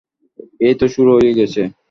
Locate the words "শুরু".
0.87-1.11